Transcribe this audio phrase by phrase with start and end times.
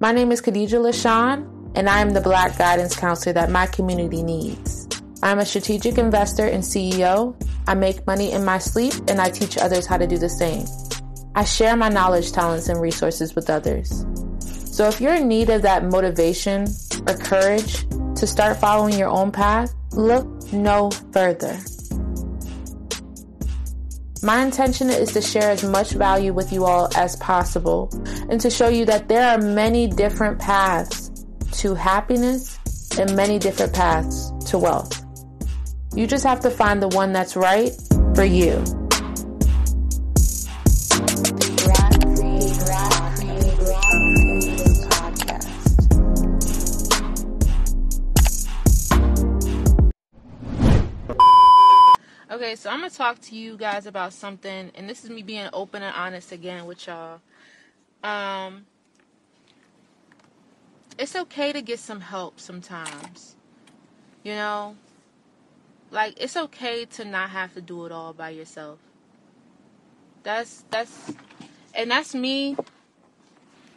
[0.00, 4.22] My name is Khadijah Lashaun, and I am the Black guidance counselor that my community
[4.22, 4.86] needs.
[5.24, 7.34] I'm a strategic investor and CEO.
[7.66, 10.66] I make money in my sleep, and I teach others how to do the same.
[11.34, 14.06] I share my knowledge, talents, and resources with others.
[14.38, 16.68] So if you're in need of that motivation
[17.08, 21.58] or courage to start following your own path, look no further.
[24.22, 27.88] My intention is to share as much value with you all as possible
[28.28, 31.10] and to show you that there are many different paths
[31.60, 32.58] to happiness
[32.98, 35.04] and many different paths to wealth.
[35.94, 37.72] You just have to find the one that's right
[38.14, 38.64] for you.
[52.38, 55.48] Okay, so I'm gonna talk to you guys about something, and this is me being
[55.52, 57.20] open and honest again with y'all.
[58.04, 58.66] Um,
[60.96, 63.34] it's okay to get some help sometimes.
[64.22, 64.76] You know,
[65.90, 68.78] like it's okay to not have to do it all by yourself.
[70.22, 71.12] That's that's,
[71.74, 72.56] and that's me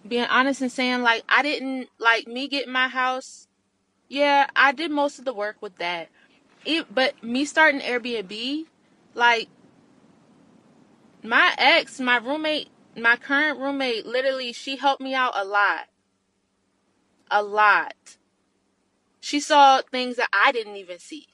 [0.07, 3.47] being honest and saying like I didn't like me getting my house.
[4.07, 6.09] Yeah, I did most of the work with that
[6.65, 8.65] it, but me starting Airbnb,
[9.13, 9.49] like
[11.23, 15.87] my ex, my roommate, my current roommate, literally, she helped me out a lot.
[17.29, 18.17] A lot.
[19.19, 21.27] She saw things that I didn't even see.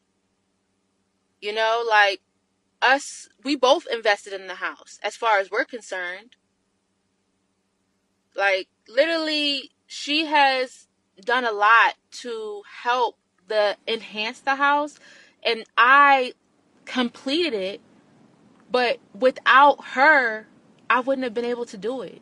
[1.42, 2.22] You know, like
[2.82, 6.36] us, we both invested in the house as far as we're concerned.
[8.36, 10.88] Like, literally, she has
[11.22, 13.18] done a lot to help
[13.48, 15.00] the enhance the house
[15.44, 16.34] and I
[16.86, 17.82] completed it
[18.72, 20.48] but without her
[20.90, 22.22] I wouldn't have been able to do it.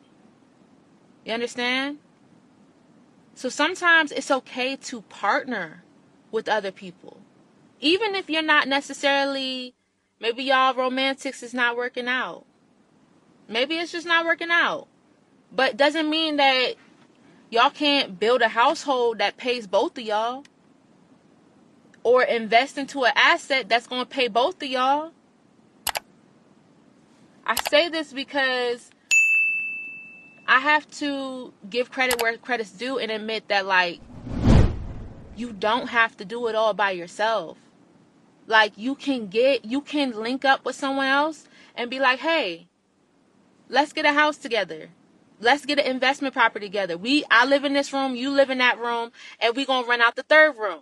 [1.23, 1.99] You understand?
[3.35, 5.83] So sometimes it's okay to partner
[6.31, 7.17] with other people.
[7.79, 9.73] Even if you're not necessarily
[10.19, 12.45] maybe y'all romantics is not working out.
[13.47, 14.87] Maybe it's just not working out.
[15.51, 16.75] But doesn't mean that
[17.49, 20.43] y'all can't build a household that pays both of y'all
[22.05, 25.11] or invest into an asset that's going to pay both of y'all.
[27.43, 28.91] I say this because
[30.47, 34.01] I have to give credit where credit's due and admit that, like,
[35.35, 37.57] you don't have to do it all by yourself.
[38.45, 42.67] Like, you can get, you can link up with someone else and be like, hey,
[43.67, 44.89] let's get a house together.
[45.39, 46.99] Let's get an investment property together.
[46.99, 50.03] We, I live in this room, you live in that room, and we gonna rent
[50.03, 50.81] out the third room.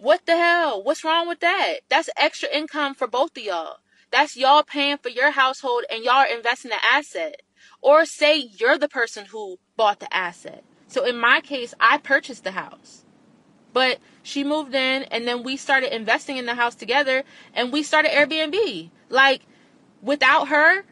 [0.00, 0.80] What the hell?
[0.80, 1.80] What's wrong with that?
[1.88, 3.78] That's extra income for both of y'all.
[4.12, 7.42] That's y'all paying for your household and y'all investing the asset.
[7.80, 10.62] Or say you're the person who bought the asset.
[10.86, 13.04] So in my case, I purchased the house.
[13.72, 17.82] But she moved in and then we started investing in the house together and we
[17.82, 18.90] started Airbnb.
[19.08, 19.42] Like
[20.00, 20.84] without her,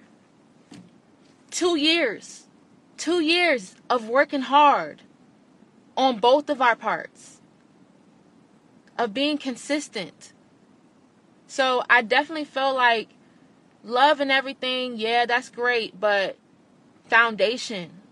[1.53, 2.49] two years,
[2.97, 5.03] two years of working hard
[5.97, 7.36] on both of our parts
[8.99, 10.33] of being consistent.
[11.47, 13.09] So I definitely feel like
[13.85, 16.37] love and everything, yeah, that's great, but
[17.09, 18.03] foundation.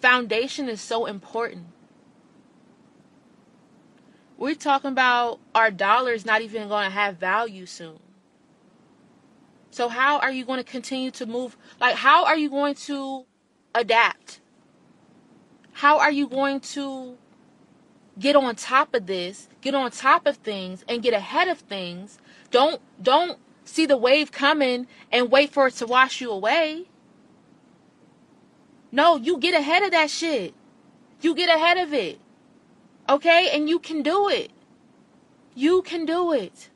[0.00, 1.66] Foundation is so important.
[4.36, 7.98] We're talking about our dollars not even going to have value soon.
[9.70, 11.56] So how are you going to continue to move?
[11.80, 13.24] Like how are you going to
[13.74, 14.40] adapt?
[15.72, 17.16] How are you going to
[18.18, 22.18] get on top of this, get on top of things and get ahead of things.
[22.50, 26.86] Don't don't see the wave coming and wait for it to wash you away.
[28.92, 30.54] No, you get ahead of that shit.
[31.20, 32.20] You get ahead of it.
[33.08, 33.50] Okay?
[33.52, 34.52] And you can do it.
[35.54, 36.70] You can do it.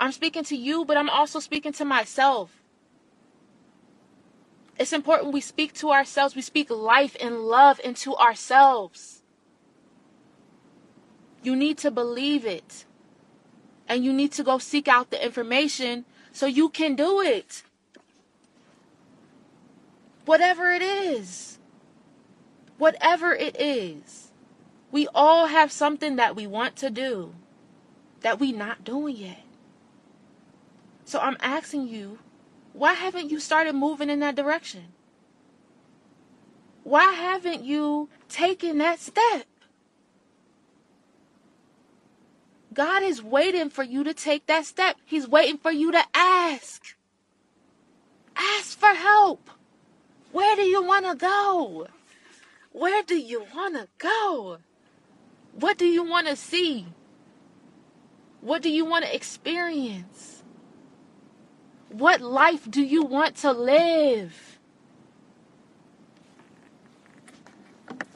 [0.00, 2.62] I'm speaking to you, but I'm also speaking to myself.
[4.76, 6.34] It's important we speak to ourselves.
[6.34, 9.22] We speak life and love into ourselves.
[11.44, 12.86] You need to believe it.
[13.86, 17.62] And you need to go seek out the information so you can do it.
[20.24, 21.58] Whatever it is.
[22.78, 24.32] Whatever it is.
[24.90, 27.34] We all have something that we want to do
[28.22, 29.42] that we not doing yet.
[31.04, 32.18] So I'm asking you,
[32.72, 34.94] why haven't you started moving in that direction?
[36.84, 39.44] Why haven't you taken that step?
[42.74, 44.96] God is waiting for you to take that step.
[45.06, 46.96] He's waiting for you to ask.
[48.36, 49.48] Ask for help.
[50.32, 51.86] Where do you want to go?
[52.72, 54.58] Where do you want to go?
[55.52, 56.86] What do you want to see?
[58.40, 60.42] What do you want to experience?
[61.90, 64.58] What life do you want to live?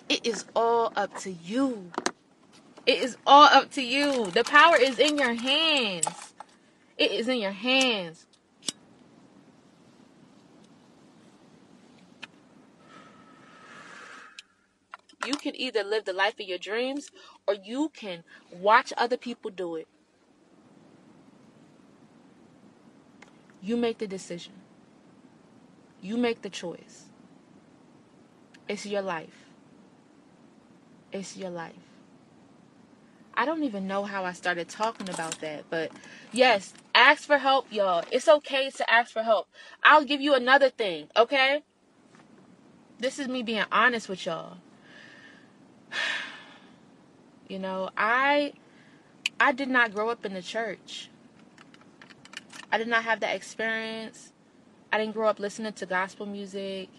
[0.08, 1.92] It is all up to you.
[2.88, 4.30] It is all up to you.
[4.30, 6.32] The power is in your hands.
[6.96, 8.24] It is in your hands.
[15.26, 17.10] You can either live the life of your dreams
[17.46, 19.86] or you can watch other people do it.
[23.60, 24.54] You make the decision.
[26.00, 27.04] You make the choice.
[28.66, 29.44] It's your life.
[31.12, 31.87] It's your life.
[33.38, 35.92] I don't even know how I started talking about that, but
[36.32, 38.02] yes, ask for help, y'all.
[38.10, 39.46] It's okay to ask for help.
[39.84, 41.62] I'll give you another thing, okay?
[42.98, 44.58] This is me being honest with y'all.
[47.48, 48.52] You know, I
[49.40, 51.08] I did not grow up in the church.
[52.70, 54.34] I did not have that experience.
[54.92, 56.90] I didn't grow up listening to gospel music.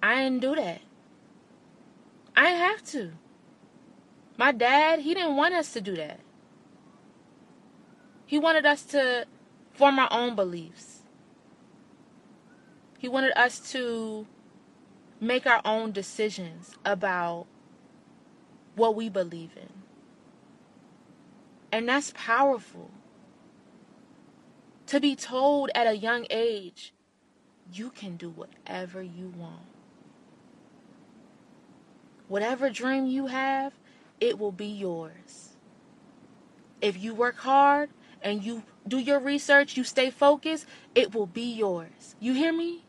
[0.00, 0.82] I didn't do that.
[2.36, 3.12] I didn't have to.
[4.38, 6.20] My dad, he didn't want us to do that.
[8.24, 9.26] He wanted us to
[9.72, 11.02] form our own beliefs.
[12.98, 14.26] He wanted us to
[15.20, 17.46] make our own decisions about
[18.76, 19.70] what we believe in.
[21.72, 22.90] And that's powerful.
[24.86, 26.92] To be told at a young age,
[27.72, 29.66] you can do whatever you want.
[32.28, 33.72] Whatever dream you have,
[34.20, 35.56] it will be yours.
[36.80, 37.90] If you work hard
[38.22, 42.16] and you do your research, you stay focused, it will be yours.
[42.20, 42.84] You hear me?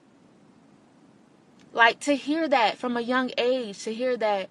[1.72, 4.50] Like to hear that from a young age, to hear that,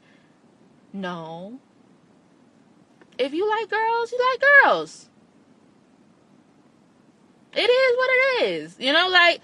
[0.92, 1.60] no.
[3.18, 5.08] If you like girls, you like girls.
[7.54, 8.76] It is what it is.
[8.78, 9.40] You know, like,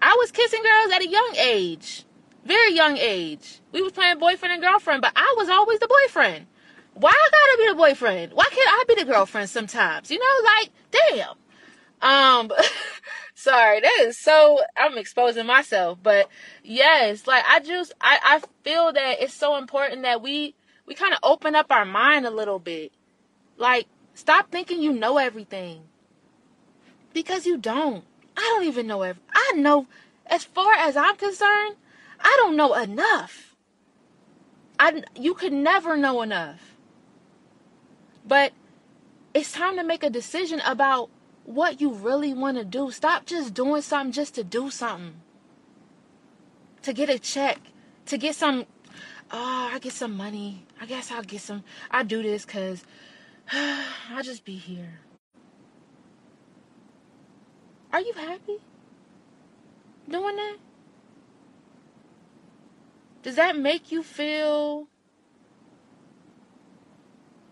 [0.00, 2.05] I was kissing girls at a young age.
[2.46, 3.60] Very young age.
[3.72, 6.46] We was playing boyfriend and girlfriend, but I was always the boyfriend.
[6.94, 8.32] Why I gotta be the boyfriend?
[8.34, 10.12] Why can't I be the girlfriend sometimes?
[10.12, 11.34] You know, like, damn.
[12.00, 12.52] Um,
[13.34, 16.28] sorry, that is so, I'm exposing myself, but
[16.62, 20.54] yes, like, I just, I, I feel that it's so important that we,
[20.86, 22.92] we kind of open up our mind a little bit.
[23.56, 25.82] Like, stop thinking you know everything.
[27.12, 28.04] Because you don't.
[28.36, 29.88] I don't even know every, I know,
[30.26, 31.74] as far as I'm concerned,
[32.20, 33.54] I don't know enough.
[34.78, 36.76] I, you could never know enough.
[38.26, 38.52] But
[39.34, 41.10] it's time to make a decision about
[41.44, 42.90] what you really want to do.
[42.90, 45.20] Stop just doing something just to do something.
[46.82, 47.58] To get a check,
[48.06, 48.66] to get some,
[49.30, 50.66] oh, I get some money.
[50.80, 52.84] I guess I'll get some, I do this because
[53.52, 55.00] I'll just be here.
[57.92, 58.58] Are you happy
[60.08, 60.56] doing that?
[63.26, 64.86] Does that make you feel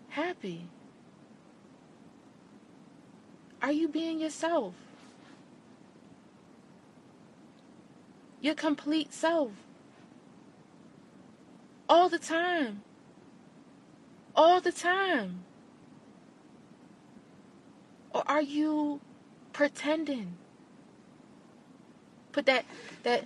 [0.07, 0.69] happy?
[3.61, 4.73] Are you being yourself?
[8.39, 9.51] Your complete self.
[11.89, 12.81] All the time.
[14.33, 15.43] All the time.
[18.13, 19.01] Or are you
[19.51, 20.37] pretending?
[22.31, 22.63] Put that
[23.03, 23.25] that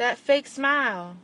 [0.00, 1.14] that fake smile.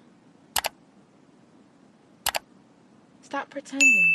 [3.23, 4.15] Stop pretending.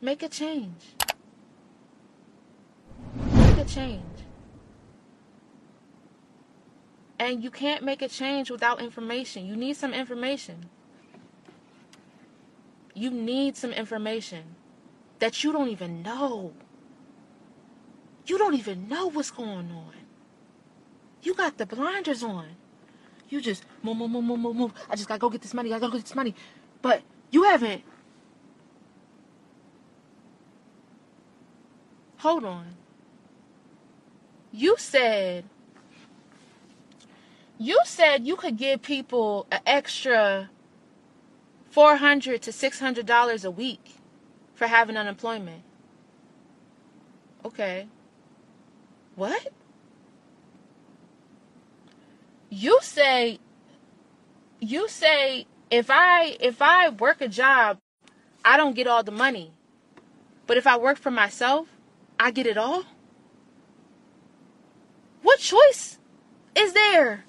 [0.00, 0.94] Make a change.
[3.34, 4.02] Make a change.
[7.18, 9.44] And you can't make a change without information.
[9.44, 10.70] You need some information.
[12.94, 14.56] You need some information
[15.18, 16.54] that you don't even know.
[18.24, 19.92] You don't even know what's going on.
[21.20, 22.56] You got the blinders on.
[23.28, 24.72] You just move, move, move, move, move, move.
[24.90, 25.72] I just gotta go get this money.
[25.72, 26.34] I gotta go get this money.
[26.82, 27.82] But you haven't
[32.18, 32.76] Hold on.
[34.52, 35.44] You said
[37.58, 40.50] you said you could give people an extra
[41.70, 43.96] 400 to 600 dollars a week
[44.54, 45.62] for having unemployment.
[47.44, 47.88] Okay.
[49.14, 49.52] What?
[52.50, 53.38] You say
[54.60, 57.78] you say if I if I work a job,
[58.44, 59.52] I don't get all the money.
[60.46, 61.68] But if I work for myself,
[62.18, 62.84] I get it all?
[65.22, 65.98] What choice
[66.54, 67.24] is there?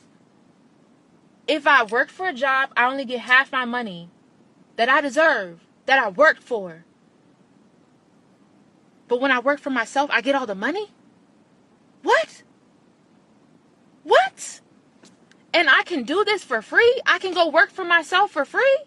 [1.48, 4.10] if I work for a job, I only get half my money
[4.76, 6.84] that I deserve, that I worked for.
[9.08, 10.92] But when I work for myself, I get all the money?
[12.04, 12.44] What?
[14.04, 14.60] What?
[15.54, 17.02] And I can do this for free?
[17.06, 18.78] I can go work for myself for free?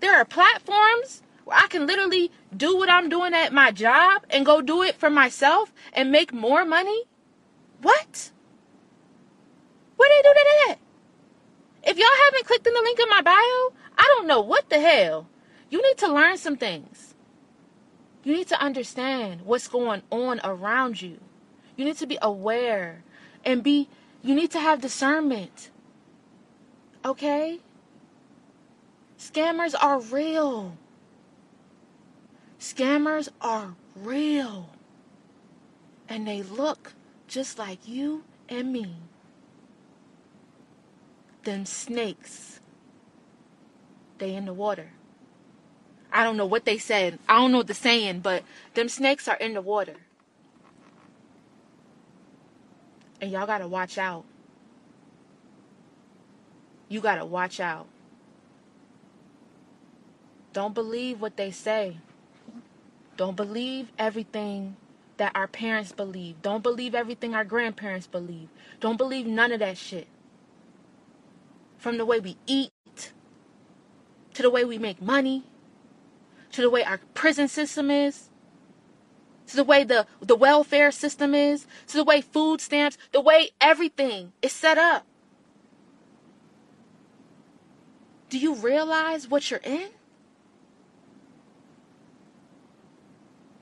[0.00, 4.46] There are platforms where I can literally do what I'm doing at my job and
[4.46, 7.04] go do it for myself and make more money?
[7.80, 8.30] What?
[9.96, 10.78] Where they do that at?
[11.84, 13.34] If y'all haven't clicked in the link in my bio,
[13.98, 15.28] I don't know what the hell.
[15.70, 17.14] You need to learn some things.
[18.24, 21.18] You need to understand what's going on around you.
[21.76, 23.02] You need to be aware
[23.44, 23.88] and be,
[24.22, 25.70] you need to have discernment.
[27.04, 27.60] Okay?
[29.18, 30.76] Scammers are real.
[32.58, 34.70] Scammers are real.
[36.08, 36.94] And they look
[37.26, 38.94] just like you and me.
[41.44, 42.60] Them snakes,
[44.18, 44.92] they in the water.
[46.12, 47.18] I don't know what they said.
[47.28, 49.96] I don't know what they're saying, but them snakes are in the water.
[53.22, 54.26] And y'all gotta watch out.
[56.88, 57.88] You gotta watch out.
[60.52, 61.98] Don't believe what they say.
[63.16, 64.76] Don't believe everything
[65.18, 66.42] that our parents believe.
[66.42, 68.48] Don't believe everything our grandparents believe.
[68.80, 70.08] Don't believe none of that shit.
[71.78, 73.12] From the way we eat,
[74.34, 75.44] to the way we make money,
[76.52, 78.30] to the way our prison system is,
[79.52, 83.50] to the way the, the welfare system is, to the way food stamps, the way
[83.60, 85.04] everything is set up.
[88.30, 89.90] Do you realize what you're in?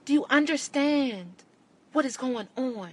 [0.04, 1.42] Do you understand
[1.92, 2.92] what is going on?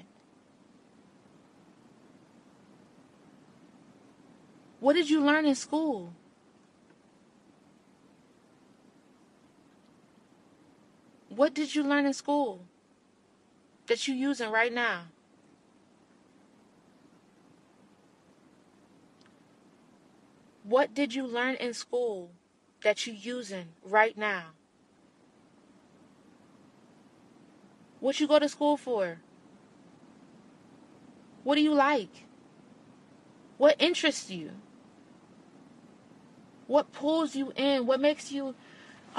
[4.80, 6.14] What did you learn in school?
[11.30, 12.66] What did you learn in school
[13.88, 15.04] that you're using right now?
[20.64, 22.32] What did you learn in school
[22.84, 24.48] that you're using right now?
[28.00, 29.20] What you go to school for?
[31.44, 32.26] What do you like?
[33.58, 34.52] What interests you?
[36.68, 37.88] What pulls you in?
[37.88, 38.54] What makes you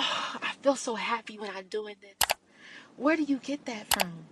[0.01, 2.37] Oh, I feel so happy when I'm doing this.
[2.97, 4.27] Where do you get that from?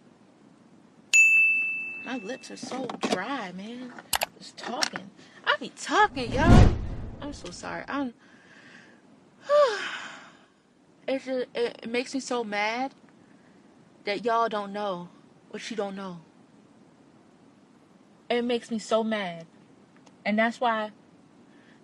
[2.06, 3.92] My lips are so dry, man.
[4.38, 5.10] Just talking.
[5.44, 6.72] I be talking, y'all.
[7.20, 7.82] I'm so sorry.
[7.88, 8.14] I'm.
[11.08, 12.94] it, just, it makes me so mad
[14.04, 15.08] that y'all don't know
[15.50, 16.20] what you don't know.
[18.30, 19.46] It makes me so mad.
[20.25, 20.92] And that's why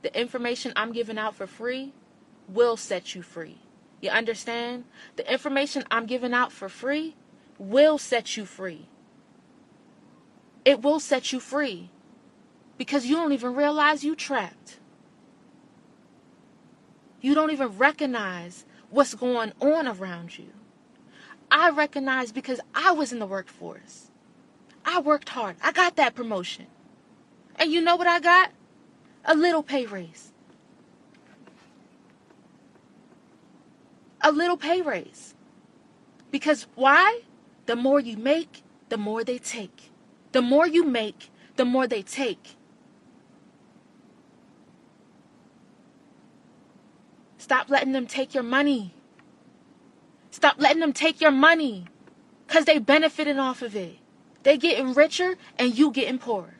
[0.02, 1.94] the information I'm giving out for free
[2.46, 3.58] will set you free.
[4.00, 4.84] You understand?
[5.16, 7.16] The information I'm giving out for free
[7.58, 8.86] will set you free.
[10.64, 11.90] It will set you free
[12.78, 14.78] because you don't even realize you trapped.
[17.20, 20.48] You don't even recognize what's going on around you.
[21.50, 24.10] I recognize because I was in the workforce.
[24.84, 25.56] I worked hard.
[25.62, 26.66] I got that promotion.
[27.56, 28.50] And you know what I got?
[29.24, 30.32] A little pay raise.
[34.22, 35.34] a little pay raise.
[36.30, 37.22] Because why?
[37.66, 39.91] The more you make, the more they take.
[40.32, 42.56] The more you make, the more they take.
[47.38, 48.94] Stop letting them take your money.
[50.30, 51.86] Stop letting them take your money.
[52.46, 53.98] Because they benefiting off of it.
[54.42, 56.54] They getting richer and you getting poorer.